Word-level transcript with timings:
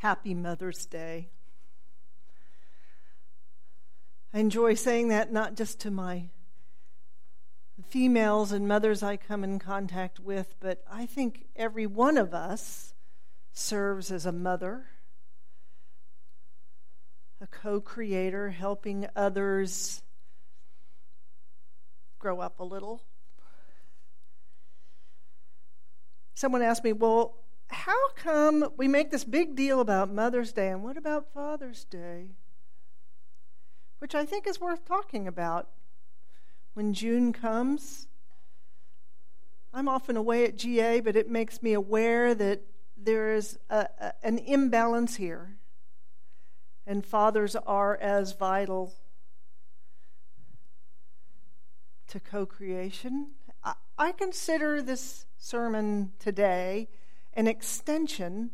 Happy 0.00 0.32
Mother's 0.32 0.86
Day. 0.86 1.28
I 4.32 4.38
enjoy 4.38 4.72
saying 4.72 5.08
that 5.08 5.30
not 5.30 5.56
just 5.56 5.78
to 5.80 5.90
my 5.90 6.30
females 7.86 8.50
and 8.50 8.66
mothers 8.66 9.02
I 9.02 9.18
come 9.18 9.44
in 9.44 9.58
contact 9.58 10.18
with, 10.18 10.54
but 10.58 10.82
I 10.90 11.04
think 11.04 11.48
every 11.54 11.86
one 11.86 12.16
of 12.16 12.32
us 12.32 12.94
serves 13.52 14.10
as 14.10 14.24
a 14.24 14.32
mother, 14.32 14.86
a 17.38 17.46
co 17.46 17.78
creator, 17.78 18.48
helping 18.48 19.06
others 19.14 20.00
grow 22.18 22.40
up 22.40 22.58
a 22.58 22.64
little. 22.64 23.02
Someone 26.34 26.62
asked 26.62 26.84
me, 26.84 26.94
Well, 26.94 27.36
how 27.70 28.10
come 28.16 28.70
we 28.76 28.88
make 28.88 29.10
this 29.10 29.24
big 29.24 29.54
deal 29.54 29.80
about 29.80 30.12
Mother's 30.12 30.52
Day 30.52 30.68
and 30.68 30.82
what 30.82 30.96
about 30.96 31.32
Father's 31.32 31.84
Day? 31.84 32.30
Which 33.98 34.14
I 34.14 34.24
think 34.24 34.46
is 34.46 34.60
worth 34.60 34.84
talking 34.84 35.28
about. 35.28 35.68
When 36.74 36.94
June 36.94 37.32
comes, 37.32 38.08
I'm 39.72 39.88
often 39.88 40.16
away 40.16 40.44
at 40.44 40.56
GA, 40.56 41.00
but 41.00 41.16
it 41.16 41.28
makes 41.28 41.62
me 41.62 41.72
aware 41.72 42.34
that 42.34 42.62
there 42.96 43.34
is 43.34 43.58
a, 43.68 43.86
a, 44.00 44.12
an 44.22 44.38
imbalance 44.38 45.16
here. 45.16 45.56
And 46.86 47.04
fathers 47.04 47.54
are 47.54 47.96
as 47.96 48.32
vital 48.32 48.94
to 52.08 52.18
co 52.18 52.46
creation. 52.46 53.28
I, 53.62 53.74
I 53.96 54.12
consider 54.12 54.82
this 54.82 55.26
sermon 55.38 56.12
today 56.18 56.88
an 57.34 57.46
extension 57.46 58.50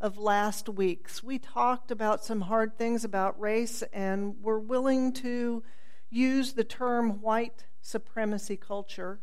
of 0.00 0.18
last 0.18 0.68
week's. 0.68 1.22
We 1.22 1.38
talked 1.38 1.90
about 1.90 2.24
some 2.24 2.42
hard 2.42 2.76
things 2.76 3.04
about 3.04 3.40
race, 3.40 3.82
and 3.92 4.36
we're 4.42 4.58
willing 4.58 5.12
to 5.14 5.62
use 6.10 6.52
the 6.52 6.64
term 6.64 7.20
white 7.20 7.64
supremacy 7.80 8.56
culture 8.56 9.20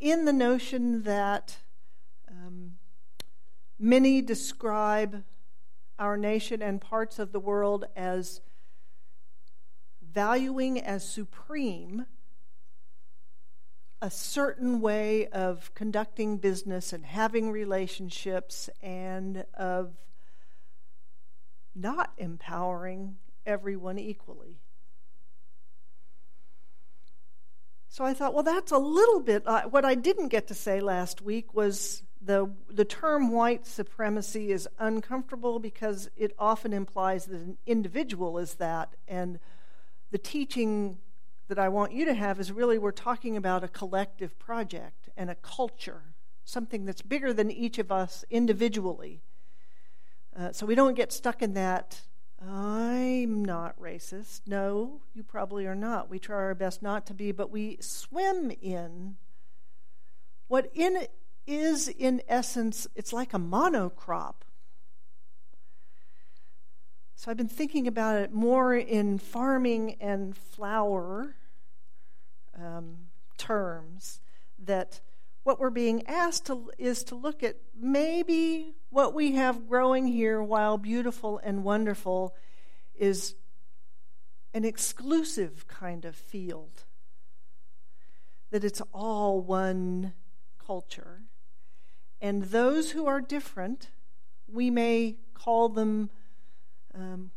in 0.00 0.24
the 0.24 0.32
notion 0.32 1.02
that 1.02 1.58
um, 2.30 2.72
many 3.78 4.22
describe 4.22 5.24
our 5.98 6.16
nation 6.16 6.62
and 6.62 6.80
parts 6.80 7.18
of 7.18 7.32
the 7.32 7.40
world 7.40 7.84
as 7.96 8.40
valuing 10.12 10.80
as 10.80 11.08
supreme 11.08 12.06
a 14.00 14.10
certain 14.10 14.80
way 14.80 15.26
of 15.28 15.72
conducting 15.74 16.38
business 16.38 16.92
and 16.92 17.04
having 17.04 17.50
relationships 17.50 18.70
and 18.82 19.44
of 19.54 19.94
not 21.74 22.12
empowering 22.16 23.16
everyone 23.44 23.98
equally. 23.98 24.58
So 27.88 28.04
I 28.04 28.14
thought, 28.14 28.34
well, 28.34 28.42
that's 28.42 28.70
a 28.70 28.78
little 28.78 29.20
bit. 29.20 29.42
Uh, 29.46 29.62
what 29.62 29.84
I 29.84 29.94
didn't 29.94 30.28
get 30.28 30.46
to 30.48 30.54
say 30.54 30.80
last 30.80 31.22
week 31.22 31.54
was 31.54 32.02
the 32.20 32.52
the 32.68 32.84
term 32.84 33.30
white 33.32 33.66
supremacy 33.66 34.52
is 34.52 34.68
uncomfortable 34.78 35.58
because 35.58 36.10
it 36.16 36.32
often 36.38 36.72
implies 36.72 37.26
that 37.26 37.40
an 37.40 37.58
individual 37.66 38.38
is 38.38 38.54
that, 38.54 38.94
and 39.06 39.38
the 40.10 40.18
teaching 40.18 40.98
that 41.48 41.58
I 41.58 41.68
want 41.68 41.92
you 41.92 42.04
to 42.04 42.14
have 42.14 42.38
is 42.40 42.52
really 42.52 42.78
we're 42.78 42.92
talking 42.92 43.36
about 43.36 43.64
a 43.64 43.68
collective 43.68 44.38
project 44.38 45.08
and 45.16 45.30
a 45.30 45.34
culture, 45.34 46.14
something 46.44 46.84
that's 46.84 47.02
bigger 47.02 47.32
than 47.32 47.50
each 47.50 47.78
of 47.78 47.90
us 47.90 48.24
individually. 48.30 49.22
Uh, 50.38 50.52
so 50.52 50.66
we 50.66 50.74
don't 50.74 50.94
get 50.94 51.12
stuck 51.12 51.42
in 51.42 51.54
that. 51.54 52.02
I'm 52.40 53.44
not 53.44 53.80
racist. 53.80 54.42
No, 54.46 55.00
you 55.14 55.24
probably 55.24 55.66
are 55.66 55.74
not. 55.74 56.08
We 56.08 56.18
try 56.18 56.36
our 56.36 56.54
best 56.54 56.82
not 56.82 57.06
to 57.06 57.14
be, 57.14 57.32
but 57.32 57.50
we 57.50 57.78
swim 57.80 58.52
in 58.62 59.16
what 60.48 60.70
in 60.74 61.06
is 61.46 61.88
in 61.88 62.20
essence 62.28 62.86
it's 62.94 63.12
like 63.12 63.32
a 63.32 63.38
monocrop 63.38 64.34
so 67.14 67.30
I've 67.30 67.36
been 67.36 67.48
thinking 67.48 67.86
about 67.86 68.16
it 68.16 68.32
more 68.32 68.74
in 68.74 69.18
farming 69.18 69.96
and 70.00 70.36
flower 70.36 71.36
um, 72.60 72.96
terms. 73.36 74.20
That 74.58 75.00
what 75.44 75.60
we're 75.60 75.70
being 75.70 76.06
asked 76.06 76.46
to, 76.46 76.70
is 76.78 77.04
to 77.04 77.14
look 77.14 77.42
at 77.42 77.56
maybe 77.78 78.74
what 78.90 79.14
we 79.14 79.32
have 79.32 79.68
growing 79.68 80.06
here, 80.06 80.42
while 80.42 80.76
beautiful 80.76 81.40
and 81.42 81.64
wonderful, 81.64 82.34
is 82.96 83.34
an 84.52 84.64
exclusive 84.64 85.66
kind 85.68 86.04
of 86.04 86.16
field. 86.16 86.84
That 88.50 88.64
it's 88.64 88.82
all 88.92 89.40
one 89.40 90.14
culture. 90.64 91.22
And 92.20 92.44
those 92.44 92.90
who 92.90 93.06
are 93.06 93.20
different, 93.20 93.90
we 94.46 94.70
may 94.70 95.16
call 95.34 95.68
them 95.68 96.10
um, 96.94 97.30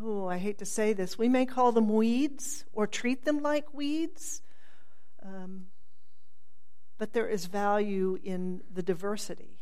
oh, 0.00 0.26
I 0.26 0.38
hate 0.38 0.58
to 0.58 0.64
say 0.64 0.92
this, 0.92 1.18
we 1.18 1.28
may 1.28 1.46
call 1.46 1.72
them 1.72 1.88
weeds 1.88 2.64
or 2.72 2.86
treat 2.86 3.24
them 3.24 3.42
like 3.42 3.74
weeds, 3.74 4.42
um, 5.24 5.66
but 6.98 7.12
there 7.12 7.28
is 7.28 7.46
value 7.46 8.18
in 8.22 8.62
the 8.72 8.82
diversity, 8.82 9.58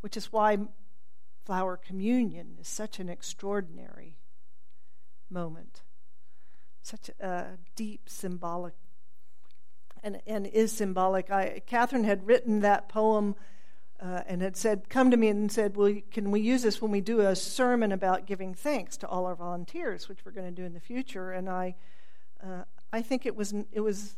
which 0.00 0.16
is 0.16 0.32
why 0.32 0.58
flower 1.44 1.76
communion 1.76 2.56
is 2.60 2.68
such 2.68 2.98
an 2.98 3.08
extraordinary 3.08 4.16
moment, 5.28 5.82
such 6.82 7.10
a 7.20 7.58
deep 7.76 8.08
symbolic, 8.08 8.74
and, 10.02 10.20
and 10.26 10.46
is 10.46 10.72
symbolic. 10.72 11.30
I, 11.30 11.62
Catherine 11.66 12.04
had 12.04 12.26
written 12.26 12.60
that 12.60 12.88
poem 12.88 13.36
uh, 14.00 14.22
and 14.26 14.40
had 14.40 14.56
said, 14.56 14.88
come 14.88 15.10
to 15.10 15.16
me 15.16 15.28
and 15.28 15.52
said, 15.52 15.76
well, 15.76 15.94
can 16.10 16.30
we 16.30 16.40
use 16.40 16.62
this 16.62 16.80
when 16.80 16.90
we 16.90 17.00
do 17.00 17.20
a 17.20 17.36
sermon 17.36 17.92
about 17.92 18.26
giving 18.26 18.54
thanks 18.54 18.96
to 18.98 19.06
all 19.06 19.26
our 19.26 19.34
volunteers, 19.34 20.08
which 20.08 20.24
we're 20.24 20.32
going 20.32 20.46
to 20.46 20.52
do 20.52 20.64
in 20.64 20.72
the 20.72 20.80
future? 20.80 21.32
And 21.32 21.48
I, 21.48 21.74
uh, 22.42 22.64
I 22.92 23.02
think 23.02 23.26
it 23.26 23.36
was 23.36 23.54
it 23.72 23.80
was 23.80 24.16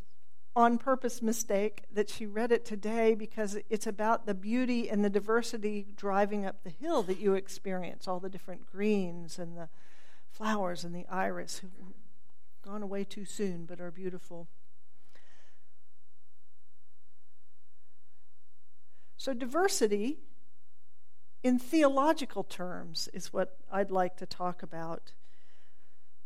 on 0.54 0.76
purpose 0.76 1.22
mistake 1.22 1.84
that 1.92 2.10
she 2.10 2.26
read 2.26 2.52
it 2.52 2.64
today 2.64 3.14
because 3.14 3.56
it's 3.70 3.86
about 3.86 4.26
the 4.26 4.34
beauty 4.34 4.88
and 4.88 5.04
the 5.04 5.10
diversity 5.10 5.86
driving 5.96 6.44
up 6.44 6.62
the 6.62 6.70
hill 6.70 7.02
that 7.02 7.18
you 7.18 7.34
experience, 7.34 8.06
all 8.06 8.20
the 8.20 8.28
different 8.28 8.70
greens 8.70 9.38
and 9.38 9.56
the 9.56 9.68
flowers 10.30 10.84
and 10.84 10.94
the 10.94 11.06
iris 11.08 11.58
who've 11.58 11.70
gone 12.62 12.82
away 12.82 13.02
too 13.02 13.24
soon 13.24 13.64
but 13.64 13.80
are 13.80 13.90
beautiful. 13.90 14.46
So, 19.22 19.32
diversity 19.32 20.18
in 21.44 21.56
theological 21.60 22.42
terms 22.42 23.08
is 23.14 23.32
what 23.32 23.56
I'd 23.70 23.92
like 23.92 24.16
to 24.16 24.26
talk 24.26 24.64
about. 24.64 25.12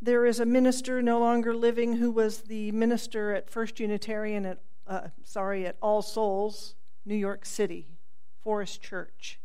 There 0.01 0.25
is 0.25 0.39
a 0.39 0.47
minister 0.47 1.03
no 1.03 1.19
longer 1.19 1.53
living 1.53 1.97
who 1.97 2.09
was 2.09 2.39
the 2.39 2.71
minister 2.71 3.35
at 3.35 3.51
First 3.51 3.79
Unitarian 3.79 4.47
at 4.47 4.61
uh, 4.87 5.09
sorry 5.23 5.67
at 5.67 5.77
All 5.79 6.01
Souls, 6.01 6.73
New 7.05 7.13
York 7.13 7.45
City, 7.45 7.99
Forrest 8.41 8.81
Church. 8.81 9.39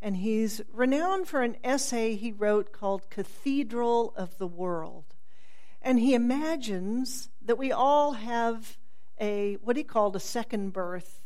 And 0.00 0.18
he's 0.18 0.60
renowned 0.72 1.26
for 1.26 1.42
an 1.42 1.56
essay 1.64 2.14
he 2.14 2.30
wrote 2.30 2.70
called 2.70 3.10
Cathedral 3.10 4.14
of 4.14 4.38
the 4.38 4.46
World. 4.46 5.16
And 5.82 5.98
he 5.98 6.14
imagines 6.14 7.28
that 7.44 7.58
we 7.58 7.72
all 7.72 8.12
have 8.12 8.78
a 9.20 9.54
what 9.64 9.76
he 9.76 9.82
called 9.82 10.14
a 10.14 10.20
second 10.20 10.72
birth 10.72 11.22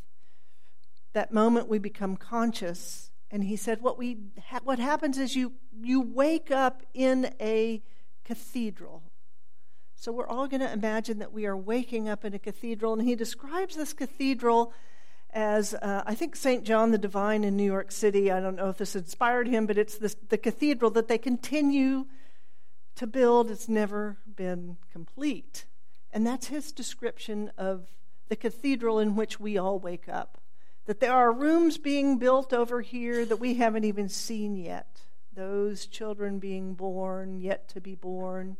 that 1.13 1.31
moment 1.31 1.67
we 1.67 1.79
become 1.79 2.17
conscious. 2.17 3.11
And 3.31 3.43
he 3.43 3.55
said, 3.55 3.81
what, 3.81 3.97
we 3.97 4.17
ha- 4.49 4.59
what 4.63 4.79
happens 4.79 5.17
is 5.17 5.35
you, 5.35 5.53
you 5.81 6.01
wake 6.01 6.51
up 6.51 6.83
in 6.93 7.33
a 7.39 7.81
cathedral. 8.25 9.03
So 9.95 10.11
we're 10.11 10.27
all 10.27 10.47
going 10.47 10.61
to 10.61 10.71
imagine 10.71 11.19
that 11.19 11.31
we 11.31 11.45
are 11.45 11.55
waking 11.55 12.09
up 12.09 12.25
in 12.25 12.33
a 12.33 12.39
cathedral. 12.39 12.93
And 12.93 13.07
he 13.07 13.15
describes 13.15 13.75
this 13.75 13.93
cathedral 13.93 14.73
as 15.31 15.73
uh, 15.73 16.03
I 16.05 16.13
think 16.13 16.35
St. 16.35 16.63
John 16.63 16.91
the 16.91 16.97
Divine 16.97 17.43
in 17.43 17.55
New 17.55 17.63
York 17.63 17.91
City. 17.91 18.31
I 18.31 18.39
don't 18.39 18.55
know 18.55 18.69
if 18.69 18.77
this 18.77 18.95
inspired 18.95 19.47
him, 19.47 19.65
but 19.65 19.77
it's 19.77 19.97
this, 19.97 20.15
the 20.29 20.37
cathedral 20.37 20.91
that 20.91 21.07
they 21.07 21.17
continue 21.17 22.05
to 22.95 23.07
build. 23.07 23.49
It's 23.49 23.67
never 23.67 24.17
been 24.35 24.77
complete. 24.91 25.65
And 26.11 26.27
that's 26.27 26.47
his 26.47 26.71
description 26.71 27.51
of 27.57 27.87
the 28.29 28.35
cathedral 28.35 28.99
in 28.99 29.15
which 29.15 29.39
we 29.39 29.57
all 29.57 29.79
wake 29.79 30.07
up 30.07 30.37
that 30.85 30.99
there 30.99 31.13
are 31.13 31.31
rooms 31.31 31.77
being 31.77 32.17
built 32.17 32.53
over 32.53 32.81
here 32.81 33.25
that 33.25 33.37
we 33.37 33.55
haven't 33.55 33.85
even 33.85 34.09
seen 34.09 34.55
yet. 34.55 35.01
Those 35.33 35.85
children 35.87 36.39
being 36.39 36.73
born, 36.73 37.39
yet 37.39 37.67
to 37.69 37.81
be 37.81 37.95
born. 37.95 38.57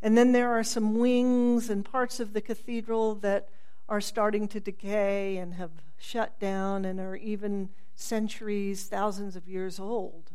And 0.00 0.16
then 0.18 0.32
there 0.32 0.50
are 0.50 0.64
some 0.64 0.98
wings 0.98 1.70
and 1.70 1.84
parts 1.84 2.18
of 2.18 2.32
the 2.32 2.40
cathedral 2.40 3.14
that 3.16 3.48
are 3.88 4.00
starting 4.00 4.48
to 4.48 4.60
decay 4.60 5.36
and 5.36 5.54
have 5.54 5.70
shut 5.98 6.38
down 6.40 6.84
and 6.84 6.98
are 6.98 7.16
even 7.16 7.68
centuries, 7.94 8.84
thousands 8.84 9.36
of 9.36 9.48
years 9.48 9.78
old. 9.78 10.32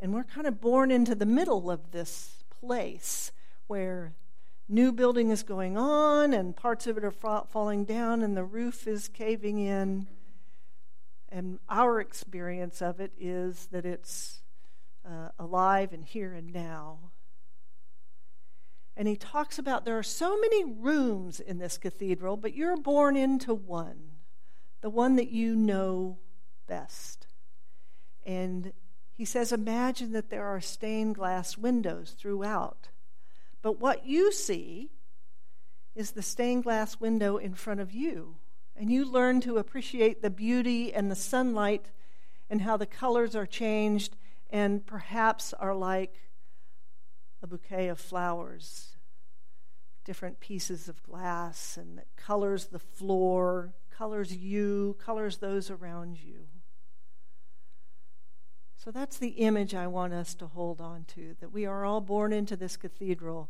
And 0.00 0.12
we're 0.12 0.24
kind 0.24 0.46
of 0.46 0.60
born 0.60 0.90
into 0.90 1.14
the 1.14 1.26
middle 1.26 1.70
of 1.70 1.92
this 1.92 2.44
place 2.60 3.30
where 3.68 4.14
new 4.68 4.90
building 4.90 5.30
is 5.30 5.42
going 5.42 5.76
on 5.76 6.32
and 6.32 6.56
parts 6.56 6.86
of 6.86 6.96
it 6.96 7.04
are 7.04 7.12
fa- 7.12 7.44
falling 7.48 7.84
down 7.84 8.22
and 8.22 8.36
the 8.36 8.42
roof 8.42 8.86
is 8.86 9.06
caving 9.06 9.58
in. 9.58 10.08
And 11.32 11.58
our 11.66 11.98
experience 11.98 12.82
of 12.82 13.00
it 13.00 13.10
is 13.18 13.66
that 13.72 13.86
it's 13.86 14.42
uh, 15.06 15.30
alive 15.38 15.94
and 15.94 16.04
here 16.04 16.34
and 16.34 16.52
now. 16.52 16.98
And 18.98 19.08
he 19.08 19.16
talks 19.16 19.58
about 19.58 19.86
there 19.86 19.98
are 19.98 20.02
so 20.02 20.38
many 20.38 20.64
rooms 20.64 21.40
in 21.40 21.56
this 21.56 21.78
cathedral, 21.78 22.36
but 22.36 22.54
you're 22.54 22.76
born 22.76 23.16
into 23.16 23.54
one, 23.54 24.10
the 24.82 24.90
one 24.90 25.16
that 25.16 25.30
you 25.30 25.56
know 25.56 26.18
best. 26.66 27.26
And 28.26 28.74
he 29.14 29.24
says, 29.24 29.52
Imagine 29.52 30.12
that 30.12 30.28
there 30.28 30.44
are 30.44 30.60
stained 30.60 31.14
glass 31.14 31.56
windows 31.56 32.14
throughout. 32.18 32.90
But 33.62 33.80
what 33.80 34.04
you 34.06 34.32
see 34.32 34.90
is 35.94 36.10
the 36.10 36.22
stained 36.22 36.64
glass 36.64 37.00
window 37.00 37.38
in 37.38 37.54
front 37.54 37.80
of 37.80 37.92
you. 37.92 38.36
And 38.76 38.90
you 38.90 39.04
learn 39.04 39.40
to 39.42 39.58
appreciate 39.58 40.22
the 40.22 40.30
beauty 40.30 40.92
and 40.92 41.10
the 41.10 41.16
sunlight 41.16 41.90
and 42.48 42.62
how 42.62 42.76
the 42.76 42.86
colors 42.86 43.36
are 43.36 43.46
changed 43.46 44.16
and 44.50 44.84
perhaps 44.84 45.52
are 45.54 45.74
like 45.74 46.14
a 47.42 47.46
bouquet 47.46 47.88
of 47.88 47.98
flowers, 47.98 48.96
different 50.04 50.40
pieces 50.40 50.88
of 50.88 51.02
glass, 51.02 51.76
and 51.76 51.98
that 51.98 52.06
colors 52.16 52.66
the 52.66 52.78
floor, 52.78 53.72
colors 53.90 54.36
you, 54.36 54.96
colors 54.98 55.38
those 55.38 55.70
around 55.70 56.22
you. 56.22 56.46
So 58.76 58.90
that's 58.90 59.16
the 59.16 59.28
image 59.28 59.74
I 59.74 59.86
want 59.86 60.12
us 60.12 60.34
to 60.34 60.46
hold 60.48 60.80
on 60.80 61.04
to 61.14 61.36
that 61.40 61.52
we 61.52 61.66
are 61.66 61.84
all 61.84 62.00
born 62.00 62.32
into 62.32 62.56
this 62.56 62.76
cathedral 62.76 63.48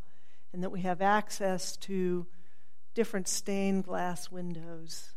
and 0.52 0.62
that 0.62 0.70
we 0.70 0.82
have 0.82 1.00
access 1.00 1.74
to 1.78 2.26
different 2.94 3.28
stained 3.28 3.84
glass 3.84 4.30
windows. 4.30 5.10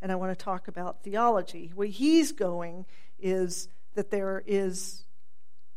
And 0.00 0.10
I 0.10 0.16
want 0.16 0.36
to 0.36 0.44
talk 0.44 0.68
about 0.68 1.02
theology. 1.02 1.70
Where 1.74 1.86
he's 1.86 2.32
going 2.32 2.86
is 3.20 3.68
that 3.94 4.10
there 4.10 4.42
is 4.46 5.04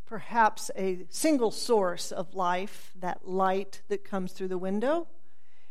perhaps 0.05 0.71
a 0.75 1.05
single 1.09 1.51
source 1.51 2.11
of 2.11 2.35
life, 2.35 2.91
that 2.99 3.27
light 3.27 3.81
that 3.87 4.03
comes 4.03 4.31
through 4.31 4.47
the 4.47 4.57
window, 4.57 5.07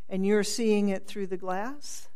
and 0.08 0.26
you're 0.26 0.44
seeing 0.44 0.88
it 0.88 1.06
through 1.06 1.26
the 1.26 1.36
glass. 1.36 2.08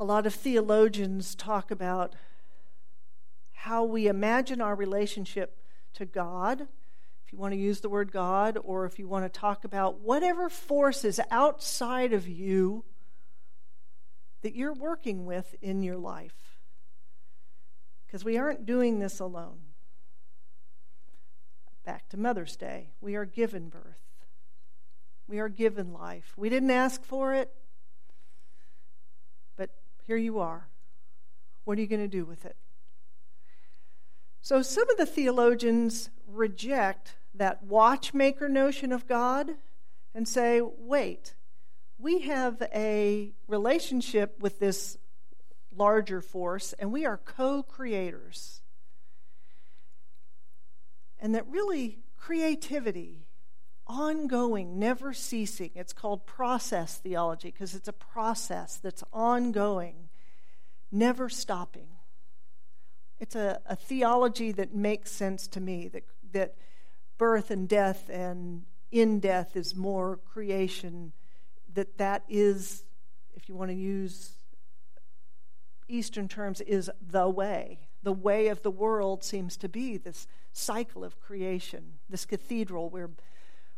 A 0.00 0.04
lot 0.04 0.26
of 0.26 0.34
theologians 0.34 1.34
talk 1.34 1.70
about 1.70 2.14
how 3.52 3.84
we 3.84 4.06
imagine 4.06 4.60
our 4.60 4.74
relationship 4.74 5.58
to 5.94 6.06
God, 6.06 6.68
if 7.28 7.34
you 7.34 7.38
want 7.38 7.52
to 7.52 7.60
use 7.60 7.80
the 7.80 7.90
word 7.90 8.10
God, 8.10 8.56
or 8.64 8.86
if 8.86 8.98
you 8.98 9.06
want 9.06 9.30
to 9.30 9.38
talk 9.38 9.64
about 9.66 10.00
whatever 10.00 10.48
force 10.48 11.04
is 11.04 11.20
outside 11.30 12.14
of 12.14 12.26
you 12.26 12.86
that 14.40 14.54
you're 14.54 14.72
working 14.72 15.26
with 15.26 15.54
in 15.60 15.82
your 15.82 15.98
life. 15.98 16.58
Because 18.06 18.24
we 18.24 18.38
aren't 18.38 18.64
doing 18.64 18.98
this 18.98 19.20
alone. 19.20 19.58
Back 21.84 22.08
to 22.08 22.16
Mother's 22.16 22.56
Day, 22.56 22.92
we 23.02 23.14
are 23.14 23.26
given 23.26 23.68
birth. 23.68 24.00
We 25.26 25.38
are 25.38 25.50
given 25.50 25.92
life. 25.92 26.32
We 26.34 26.48
didn't 26.48 26.70
ask 26.70 27.04
for 27.04 27.34
it, 27.34 27.52
but 29.54 29.68
here 30.06 30.16
you 30.16 30.38
are. 30.38 30.68
What 31.64 31.76
are 31.76 31.82
you 31.82 31.88
going 31.88 32.00
to 32.00 32.08
do 32.08 32.24
with 32.24 32.46
it? 32.46 32.56
So, 34.40 34.62
some 34.62 34.88
of 34.90 34.96
the 34.96 35.06
theologians 35.06 36.10
reject 36.26 37.16
that 37.34 37.62
watchmaker 37.62 38.48
notion 38.48 38.92
of 38.92 39.06
God 39.06 39.52
and 40.14 40.26
say, 40.26 40.60
wait, 40.60 41.34
we 41.98 42.20
have 42.20 42.62
a 42.74 43.32
relationship 43.46 44.40
with 44.40 44.58
this 44.58 44.98
larger 45.74 46.20
force, 46.20 46.72
and 46.78 46.92
we 46.92 47.04
are 47.04 47.18
co 47.18 47.62
creators. 47.62 48.62
And 51.20 51.34
that 51.34 51.46
really 51.48 51.98
creativity, 52.16 53.26
ongoing, 53.86 54.78
never 54.78 55.12
ceasing. 55.12 55.70
It's 55.74 55.92
called 55.92 56.26
process 56.26 56.98
theology 56.98 57.50
because 57.50 57.74
it's 57.74 57.88
a 57.88 57.92
process 57.92 58.76
that's 58.76 59.02
ongoing, 59.12 60.08
never 60.92 61.28
stopping. 61.28 61.88
It's 63.20 63.34
a, 63.34 63.60
a 63.66 63.76
theology 63.76 64.52
that 64.52 64.74
makes 64.74 65.10
sense 65.10 65.46
to 65.48 65.60
me 65.60 65.88
that, 65.88 66.04
that 66.32 66.54
birth 67.18 67.50
and 67.50 67.68
death 67.68 68.08
and 68.08 68.62
in 68.90 69.20
death 69.20 69.56
is 69.56 69.74
more 69.74 70.18
creation, 70.32 71.12
that 71.74 71.98
that 71.98 72.24
is, 72.28 72.84
if 73.34 73.48
you 73.48 73.54
want 73.54 73.70
to 73.70 73.76
use 73.76 74.32
Eastern 75.88 76.28
terms, 76.28 76.60
is 76.62 76.90
the 77.00 77.28
way. 77.28 77.80
The 78.02 78.12
way 78.12 78.48
of 78.48 78.62
the 78.62 78.70
world 78.70 79.24
seems 79.24 79.56
to 79.58 79.68
be 79.68 79.96
this 79.96 80.26
cycle 80.52 81.04
of 81.04 81.20
creation, 81.20 81.94
this 82.08 82.24
cathedral 82.24 82.88
where 82.88 83.10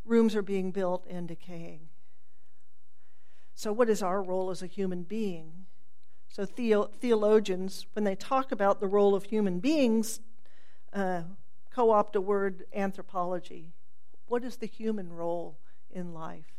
rooms 0.05 0.35
are 0.35 0.41
being 0.41 0.71
built 0.71 1.05
and 1.09 1.27
decaying. 1.27 1.89
So, 3.55 3.73
what 3.73 3.89
is 3.89 4.01
our 4.01 4.21
role 4.21 4.49
as 4.49 4.61
a 4.61 4.67
human 4.67 5.03
being? 5.03 5.65
So, 6.31 6.45
theologians, 6.45 7.87
when 7.91 8.05
they 8.05 8.15
talk 8.15 8.53
about 8.53 8.79
the 8.79 8.87
role 8.87 9.15
of 9.15 9.25
human 9.25 9.59
beings, 9.59 10.21
uh, 10.93 11.23
co 11.73 11.91
opt 11.91 12.15
a 12.15 12.21
word 12.21 12.63
anthropology. 12.73 13.73
What 14.27 14.45
is 14.45 14.55
the 14.55 14.65
human 14.65 15.11
role 15.11 15.59
in 15.89 16.13
life? 16.13 16.53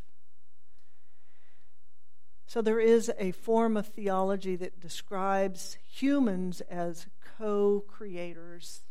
So, 2.47 2.61
there 2.61 2.81
is 2.81 3.11
a 3.19 3.31
form 3.31 3.79
of 3.79 3.87
theology 3.87 4.57
that 4.57 4.79
describes 4.79 5.79
humans 5.91 6.61
as 6.69 7.07
co 7.39 7.83
creators. 7.89 8.83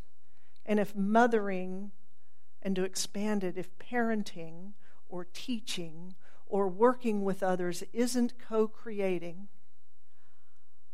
And 0.66 0.80
if 0.80 0.96
mothering 0.96 1.92
and 2.60 2.76
to 2.76 2.84
expand 2.84 3.44
it 3.44 3.56
if 3.56 3.78
parenting 3.78 4.72
or 5.08 5.28
teaching 5.32 6.16
or 6.48 6.68
working 6.68 7.24
with 7.24 7.44
others 7.44 7.84
isn't 7.94 8.34
co 8.40 8.68
creating, 8.68 9.48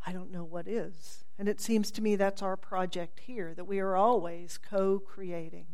I 0.08 0.14
don't 0.14 0.32
know 0.32 0.46
what 0.46 0.70
is. 0.70 1.26
And 1.38 1.50
it 1.50 1.60
seems 1.60 1.92
to 1.92 2.02
me 2.02 2.16
that's 2.16 2.42
our 2.42 2.56
project 2.56 3.20
here, 3.20 3.54
that 3.56 3.66
we 3.66 3.80
are 3.80 3.98
always 3.98 4.58
co 4.58 5.00
creating. 5.00 5.66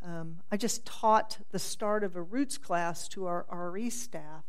Um, 0.00 0.36
I 0.52 0.56
just 0.56 0.86
taught 0.86 1.38
the 1.50 1.58
start 1.58 2.04
of 2.04 2.14
a 2.14 2.22
roots 2.22 2.56
class 2.56 3.08
to 3.08 3.26
our 3.26 3.44
RE 3.50 3.90
staff, 3.90 4.44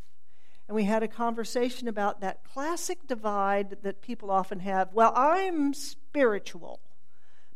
and 0.67 0.75
we 0.75 0.84
had 0.84 1.01
a 1.01 1.07
conversation 1.07 1.88
about 1.88 2.22
that 2.22 2.43
classic 2.43 3.07
divide 3.07 3.77
that 3.81 4.03
people 4.03 4.29
often 4.29 4.60
have. 4.60 4.93
Well, 4.93 5.12
I'm 5.15 5.74
spiritual, 5.74 6.79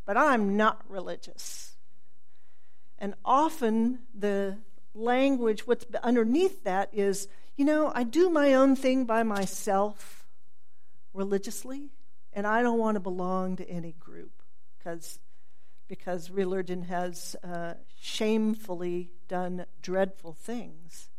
but 0.07 0.17
I'm 0.17 0.57
not 0.57 0.81
religious. 0.89 1.75
And 2.97 3.13
often 3.23 3.99
the 4.17 4.57
language, 4.95 5.67
what's 5.67 5.85
underneath 6.01 6.63
that 6.63 6.89
is, 6.91 7.27
you 7.57 7.65
know, 7.65 7.91
I 7.93 8.05
do 8.05 8.31
my 8.31 8.55
own 8.55 8.75
thing 8.75 9.05
by 9.05 9.21
myself 9.21 10.20
religiously, 11.13 11.91
and 12.33 12.47
I 12.47 12.61
don't 12.61 12.79
want 12.79 12.95
to 12.95 12.99
belong 12.99 13.55
to 13.57 13.69
any 13.69 13.93
group 13.93 14.41
because 14.77 15.19
because 15.87 16.31
religion 16.31 16.83
has 16.83 17.35
uh, 17.43 17.73
shamefully 17.99 19.11
done 19.27 19.65
dreadful 19.81 20.31
things. 20.31 21.09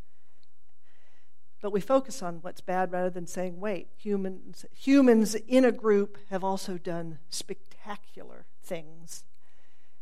But 1.60 1.72
we 1.72 1.80
focus 1.82 2.22
on 2.22 2.36
what's 2.36 2.62
bad 2.62 2.90
rather 2.90 3.10
than 3.10 3.26
saying, 3.26 3.60
wait, 3.60 3.88
humans, 3.98 4.64
humans 4.74 5.34
in 5.34 5.66
a 5.66 5.72
group 5.72 6.16
have 6.30 6.42
also 6.42 6.78
done 6.78 7.18
spectacular 7.28 8.46
things. 8.62 9.24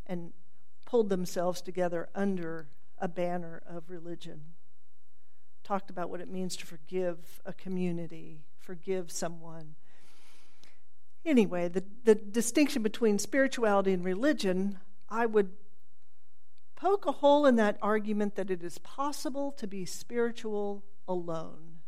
And 0.07 0.33
pulled 0.91 1.09
themselves 1.09 1.63
together 1.63 2.09
under 2.17 2.67
a 2.99 3.07
banner 3.07 3.63
of 3.65 3.91
religion. 3.91 4.41
Talked 5.63 5.89
about 5.89 6.11
what 6.11 6.21
it 6.21 6.29
means 6.29 6.57
to 6.57 6.67
forgive 6.67 7.41
a 7.47 7.53
community, 7.53 8.41
forgive 8.59 9.13
someone. 9.13 9.77
Anyway, 11.25 11.69
the, 11.69 11.85
the 12.05 12.15
distinction 12.15 12.83
between 12.83 13.19
spirituality 13.19 13.93
and 13.93 14.05
religion, 14.05 14.79
I 15.09 15.27
would 15.27 15.51
poke 16.77 17.05
a 17.07 17.13
hole 17.13 17.45
in 17.45 17.57
that 17.57 17.77
argument 17.83 18.37
that 18.37 18.51
it 18.51 18.63
is 18.63 18.79
possible 18.79 19.53
to 19.53 19.67
be 19.67 19.85
spiritual 19.85 20.83
alone. 21.07 21.81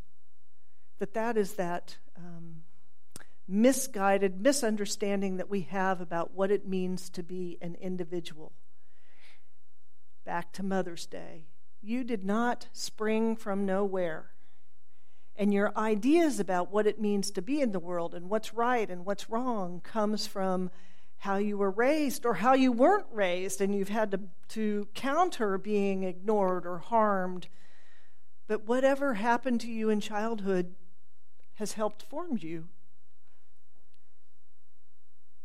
That 0.99 1.15
that 1.15 1.37
is 1.39 1.55
that 1.55 1.97
um, 2.17 2.62
misguided 3.49 4.41
misunderstanding 4.41 5.39
that 5.39 5.49
we 5.49 5.62
have 5.62 6.01
about 6.01 6.35
what 6.35 6.51
it 6.51 6.69
means 6.69 7.09
to 7.11 7.23
be 7.23 7.59
an 7.62 7.75
individual 7.77 8.53
back 10.25 10.53
to 10.53 10.62
Mother's 10.62 11.07
Day. 11.07 11.47
You 11.81 12.05
did 12.05 12.25
not 12.25 12.69
spring 12.73 13.35
from 13.35 13.67
nowhere. 13.67 14.32
And 15.37 15.53
your 15.53 15.73
ideas 15.77 16.39
about 16.39 16.71
what 16.71 16.87
it 16.87 17.01
means 17.01 17.31
to 17.33 17.43
be 17.43 17.61
in 17.61 17.73
the 17.73 17.79
world 17.79 18.15
and 18.15 18.29
what's 18.29 18.53
right 18.53 18.89
and 18.89 19.05
what's 19.05 19.31
wrong 19.31 19.81
comes 19.81 20.27
from 20.27 20.71
how 21.19 21.37
you 21.37 21.57
were 21.57 21.71
raised 21.71 22.27
or 22.27 22.35
how 22.35 22.53
you 22.53 22.73
weren't 22.73 23.07
raised 23.11 23.61
and 23.61 23.75
you've 23.75 23.89
had 23.89 24.11
to, 24.11 24.21
to 24.49 24.89
counter 24.95 25.57
being 25.57 26.03
ignored 26.03 26.67
or 26.67 26.79
harmed. 26.79 27.49
But 28.47 28.67
whatever 28.67 29.15
happened 29.15 29.61
to 29.62 29.71
you 29.71 29.89
in 29.89 30.01
childhood 30.01 30.75
has 31.55 31.73
helped 31.73 32.03
form 32.03 32.39
you. 32.41 32.69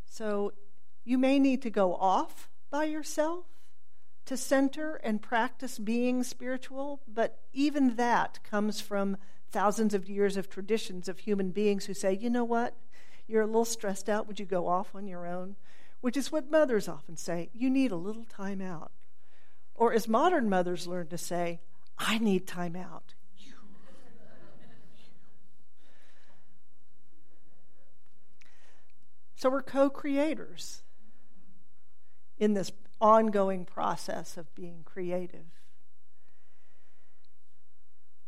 So 0.04 0.52
you 1.04 1.16
may 1.16 1.38
need 1.38 1.62
to 1.62 1.70
go 1.70 1.94
off 1.94 2.50
by 2.70 2.84
yourself 2.84 3.46
to 4.28 4.36
center 4.36 4.96
and 4.96 5.22
practice 5.22 5.78
being 5.78 6.22
spiritual, 6.22 7.00
but 7.08 7.38
even 7.54 7.96
that 7.96 8.38
comes 8.44 8.78
from 8.78 9.16
thousands 9.50 9.94
of 9.94 10.06
years 10.06 10.36
of 10.36 10.50
traditions 10.50 11.08
of 11.08 11.20
human 11.20 11.50
beings 11.50 11.86
who 11.86 11.94
say, 11.94 12.12
you 12.12 12.28
know 12.28 12.44
what? 12.44 12.76
You're 13.26 13.40
a 13.40 13.46
little 13.46 13.64
stressed 13.64 14.06
out. 14.06 14.28
Would 14.28 14.38
you 14.38 14.44
go 14.44 14.68
off 14.68 14.94
on 14.94 15.06
your 15.06 15.26
own? 15.26 15.56
Which 16.02 16.14
is 16.14 16.30
what 16.30 16.50
mothers 16.50 16.88
often 16.88 17.16
say 17.16 17.48
you 17.54 17.70
need 17.70 17.90
a 17.90 17.96
little 17.96 18.26
time 18.26 18.60
out. 18.60 18.92
Or 19.74 19.94
as 19.94 20.06
modern 20.06 20.50
mothers 20.50 20.86
learn 20.86 21.06
to 21.06 21.16
say, 21.16 21.60
I 21.96 22.18
need 22.18 22.46
time 22.46 22.76
out. 22.76 23.14
So 29.36 29.48
we're 29.48 29.62
co 29.62 29.88
creators 29.88 30.82
in 32.38 32.54
this 32.54 32.72
ongoing 33.00 33.64
process 33.64 34.36
of 34.36 34.54
being 34.54 34.82
creative. 34.84 35.46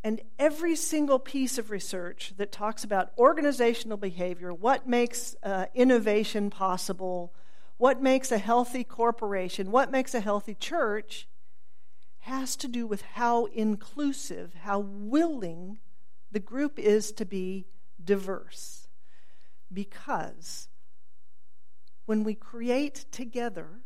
And 0.02 0.22
every 0.38 0.76
single 0.76 1.18
piece 1.18 1.58
of 1.58 1.70
research 1.70 2.32
that 2.38 2.52
talks 2.52 2.84
about 2.84 3.12
organizational 3.18 3.98
behavior, 3.98 4.52
what 4.52 4.88
makes 4.88 5.36
uh, 5.42 5.66
innovation 5.74 6.48
possible, 6.48 7.34
what 7.76 8.00
makes 8.00 8.32
a 8.32 8.38
healthy 8.38 8.82
corporation, 8.82 9.70
what 9.70 9.90
makes 9.90 10.14
a 10.14 10.20
healthy 10.20 10.54
church, 10.54 11.28
has 12.20 12.56
to 12.56 12.68
do 12.68 12.86
with 12.86 13.02
how 13.02 13.46
inclusive, 13.46 14.54
how 14.62 14.78
willing 14.78 15.78
the 16.30 16.40
group 16.40 16.78
is 16.78 17.12
to 17.12 17.24
be 17.26 17.66
diverse. 18.02 18.88
Because 19.72 20.68
when 22.06 22.24
we 22.24 22.34
create 22.34 23.04
together, 23.10 23.82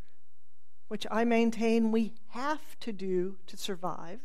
which 0.89 1.07
I 1.11 1.25
maintain 1.25 1.93
we 1.93 2.13
have 2.29 2.79
to 2.81 2.93
do 2.93 3.37
to 3.47 3.57
survive, 3.57 4.21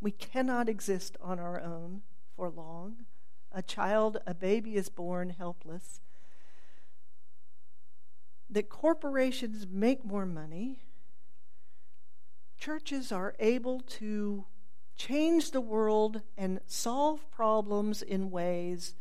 we 0.00 0.10
cannot 0.10 0.68
exist 0.68 1.16
on 1.20 1.38
our 1.38 1.60
own 1.60 2.02
for 2.36 2.50
long. 2.50 3.06
A 3.52 3.62
child, 3.62 4.18
a 4.26 4.34
baby 4.34 4.76
is 4.76 4.88
born 4.88 5.30
helpless. 5.30 6.00
That 8.50 8.68
corporations 8.68 9.66
make 9.70 10.04
more 10.04 10.26
money, 10.26 10.80
churches 12.58 13.10
are 13.10 13.34
able 13.38 13.80
to 13.80 14.44
change 14.96 15.50
the 15.50 15.60
world 15.60 16.22
and 16.36 16.60
solve 16.66 17.30
problems 17.30 18.02
in 18.02 18.30
ways 18.30 18.94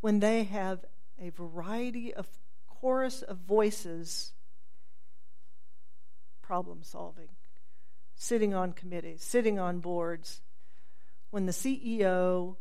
when 0.00 0.20
they 0.20 0.44
have 0.44 0.84
a 1.20 1.30
variety 1.30 2.12
of 2.12 2.26
chorus 2.66 3.22
of 3.22 3.38
voices 3.38 4.32
problem 6.52 6.82
solving 6.82 7.30
sitting 8.14 8.52
on 8.52 8.74
committees, 8.74 9.24
sitting 9.24 9.58
on 9.58 9.80
boards, 9.80 10.42
when 11.30 11.46
the 11.46 11.52
CEO 11.52 12.56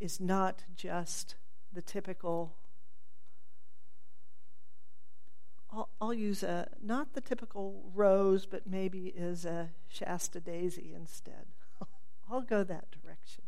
is 0.00 0.18
not 0.18 0.64
just 0.74 1.36
the 1.72 1.80
typical. 1.80 2.56
I'll, 5.72 5.88
I'll, 6.00 6.12
use 6.12 6.42
a 6.42 6.68
not 6.82 7.14
the 7.14 7.20
typical 7.20 7.92
rose, 7.94 8.44
but 8.44 8.66
maybe 8.66 9.06
is 9.06 9.44
a 9.44 9.68
Shasta 9.88 10.40
daisy 10.40 10.92
instead. 10.96 11.46
I'll 12.28 12.40
go 12.40 12.64
that 12.64 12.86
direction. 12.90 13.44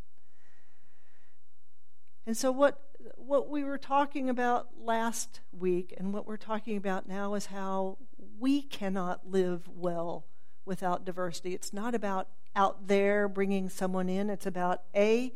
And 2.27 2.37
so, 2.37 2.53
what 2.53 2.81
what 3.17 3.49
we 3.49 3.65
were 3.65 3.79
talking 3.79 4.29
about 4.29 4.69
last 4.79 5.41
week, 5.53 5.95
and 5.97 6.13
what 6.13 6.27
we're 6.27 6.37
talking 6.37 6.77
about 6.77 7.09
now, 7.09 7.35
is 7.35 7.47
how 7.47 7.99
we 8.39 8.63
cannot 8.63 9.31
live 9.31 9.69
well 9.69 10.27
without 10.65 11.05
diversity. 11.05 11.55
It's 11.55 11.73
not 11.73 11.95
about 11.95 12.29
out 12.55 12.89
there 12.89 13.29
bringing 13.29 13.69
someone 13.69 14.09
in, 14.09 14.29
it's 14.29 14.47
about 14.47 14.83
A, 14.95 15.33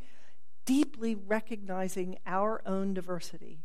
deeply 0.64 1.14
recognizing 1.14 2.18
our 2.26 2.62
own 2.66 2.94
diversity. 2.94 3.60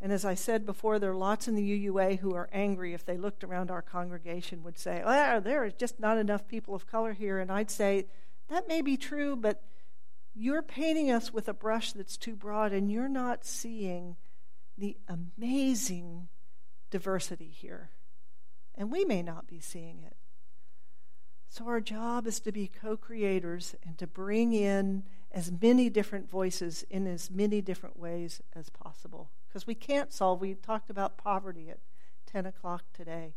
And 0.00 0.12
as 0.12 0.24
I 0.24 0.34
said 0.34 0.64
before, 0.64 0.98
there 0.98 1.10
are 1.10 1.16
lots 1.16 1.46
in 1.46 1.54
the 1.54 1.86
UUA 1.86 2.20
who 2.20 2.34
are 2.34 2.48
angry 2.52 2.94
if 2.94 3.04
they 3.04 3.18
looked 3.18 3.44
around 3.44 3.70
our 3.70 3.82
congregation, 3.82 4.62
would 4.62 4.78
say, 4.78 5.02
oh, 5.04 5.40
there 5.40 5.64
is 5.64 5.74
just 5.74 6.00
not 6.00 6.16
enough 6.16 6.48
people 6.48 6.74
of 6.74 6.86
color 6.86 7.12
here. 7.12 7.38
And 7.38 7.52
I'd 7.52 7.70
say, 7.70 8.06
that 8.48 8.66
may 8.66 8.80
be 8.80 8.96
true, 8.96 9.36
but 9.36 9.62
you're 10.40 10.62
painting 10.62 11.10
us 11.10 11.34
with 11.34 11.48
a 11.48 11.52
brush 11.52 11.92
that's 11.92 12.16
too 12.16 12.34
broad, 12.34 12.72
and 12.72 12.90
you're 12.90 13.10
not 13.10 13.44
seeing 13.44 14.16
the 14.78 14.96
amazing 15.06 16.28
diversity 16.90 17.52
here. 17.54 17.90
And 18.74 18.90
we 18.90 19.04
may 19.04 19.22
not 19.22 19.46
be 19.46 19.60
seeing 19.60 20.02
it. 20.02 20.16
So, 21.50 21.66
our 21.66 21.80
job 21.80 22.26
is 22.26 22.40
to 22.40 22.52
be 22.52 22.68
co 22.68 22.96
creators 22.96 23.74
and 23.84 23.98
to 23.98 24.06
bring 24.06 24.54
in 24.54 25.02
as 25.30 25.52
many 25.52 25.90
different 25.90 26.30
voices 26.30 26.86
in 26.88 27.06
as 27.06 27.30
many 27.30 27.60
different 27.60 27.98
ways 27.98 28.40
as 28.54 28.70
possible. 28.70 29.30
Because 29.46 29.66
we 29.66 29.74
can't 29.74 30.10
solve, 30.10 30.40
we 30.40 30.54
talked 30.54 30.88
about 30.88 31.18
poverty 31.18 31.68
at 31.68 31.80
10 32.32 32.46
o'clock 32.46 32.84
today. 32.94 33.34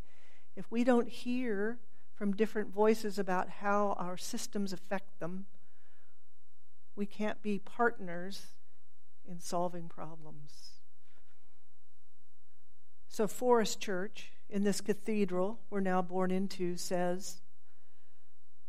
If 0.55 0.71
we 0.71 0.85
don't 0.85 1.09
hear 1.09 1.79
from 2.13 2.33
different 2.33 2.73
voices 2.73 3.19
about 3.19 3.49
how 3.49 3.97
our 3.99 4.15
systems 4.15 4.71
affect 4.71 5.19
them, 5.19 5.47
we 6.95 7.05
can't 7.05 7.41
be 7.41 7.59
partners 7.59 8.47
in 9.27 9.39
solving 9.39 9.87
problems. 9.87 10.71
So, 13.07 13.27
Forrest 13.27 13.79
Church 13.79 14.31
in 14.49 14.63
this 14.63 14.81
cathedral 14.81 15.59
we're 15.69 15.79
now 15.79 16.01
born 16.01 16.31
into 16.31 16.77
says, 16.77 17.41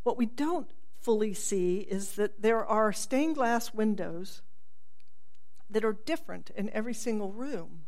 what 0.03 0.19
we 0.19 0.27
don't 0.27 0.71
fully 1.01 1.35
see 1.35 1.79
is 1.79 2.13
that 2.13 2.41
there 2.41 2.65
are 2.65 2.93
stained 2.93 3.35
glass 3.35 3.75
windows 3.75 4.43
that 5.69 5.85
are 5.85 5.93
different 5.93 6.51
in 6.55 6.71
every 6.71 6.95
single 6.95 7.33
room. 7.33 7.87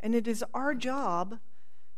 And 0.00 0.14
it 0.14 0.28
is 0.28 0.44
our 0.54 0.74
job 0.74 1.38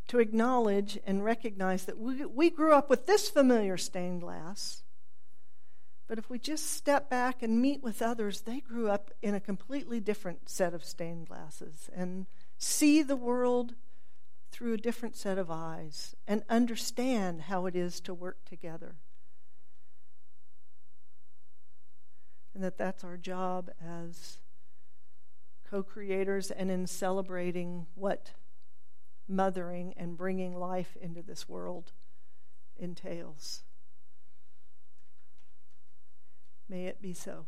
to 0.09 0.19
acknowledge 0.19 0.99
and 1.07 1.25
recognize 1.25 1.85
that 1.85 1.99
we, 1.99 2.25
we 2.25 2.51
grew 2.51 2.73
up 2.73 2.89
with 2.89 3.07
this 3.07 3.29
familiar 3.29 3.77
stained 3.77 4.23
glass. 4.23 4.83
But 6.11 6.19
if 6.19 6.29
we 6.29 6.41
just 6.41 6.73
step 6.73 7.09
back 7.09 7.41
and 7.41 7.63
meet 7.63 7.85
with 7.85 8.03
others, 8.03 8.41
they 8.41 8.59
grew 8.59 8.91
up 8.91 9.13
in 9.23 9.37
a 9.37 9.39
completely 9.39 10.01
different 10.01 10.49
set 10.49 10.75
of 10.75 10.85
stained 10.85 11.29
glasses 11.29 11.89
and 11.95 12.27
see 12.59 13.01
the 13.05 13.15
world 13.15 13.77
through 14.51 14.73
a 14.73 14.77
different 14.77 15.15
set 15.15 15.39
of 15.39 15.53
eyes 15.53 16.17
and 16.27 16.43
understand 16.51 17.43
how 17.43 17.67
it 17.67 17.77
is 17.77 18.01
to 18.01 18.13
work 18.13 18.45
together. 18.45 18.97
and 22.55 22.65
that 22.65 22.77
that's 22.77 23.05
our 23.05 23.17
job 23.17 23.71
as 23.81 24.39
co 25.71 25.81
creators 25.85 26.51
and 26.51 26.73
in 26.73 26.89
celebrating 26.89 27.87
what 27.95 28.33
mothering 29.29 29.95
and 29.97 30.17
bringing 30.17 30.59
life 30.59 30.97
into 31.01 31.23
this 31.23 31.49
world 31.49 31.93
entails. 32.77 33.63
May 36.71 36.87
it 36.87 37.03
be 37.03 37.13
so. 37.13 37.47